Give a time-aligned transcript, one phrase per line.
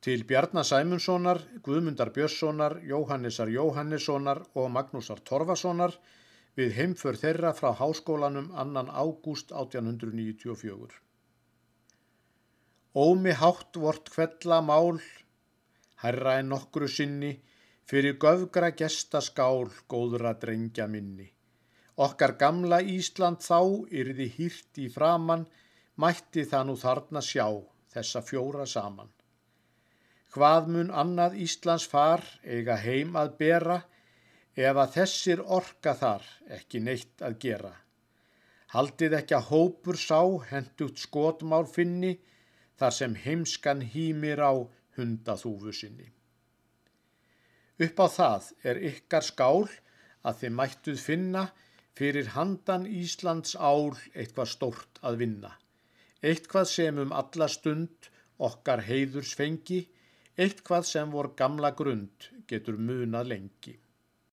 [0.00, 5.92] til Bjarnar Sæmundssonar, Guðmundar Björnssonar, Jóhannesar Jóhannessonar og Magnúsar Torfasonar
[6.56, 10.96] við heimför þeirra frá háskólanum annan ágúst 1894.
[12.96, 15.02] Ómi hátt vort kvella mál,
[16.02, 17.34] herra en nokkru sinni,
[17.84, 21.28] fyrir göfgra gesta skál góðra drengja minni.
[22.00, 23.60] Okkar gamla Ísland þá
[23.92, 25.44] yrði hýrt í framann,
[26.00, 27.46] mætti það nú þarna sjá
[27.92, 29.19] þessa fjóra saman.
[30.30, 33.80] Hvað mun annað Íslands far eiga heim að bera
[34.54, 37.72] ef að þessir orka þar ekki neitt að gera.
[38.70, 40.20] Haldið ekki að hópur sá
[40.52, 42.12] hendugt skotmál finni
[42.78, 44.54] þar sem heimskan hýmir á
[44.98, 46.06] hundathúfu sinni.
[47.80, 49.66] Upp á það er ykkar skál
[50.22, 51.44] að þið mættuð finna
[51.98, 55.52] fyrir handan Íslands ál eitthvað stórt að vinna.
[56.22, 59.32] Eitthvað sem um alla stund okkar heiðurs
[60.36, 63.72] fengi Eitthvað sem vor gamla grund getur munað lengi.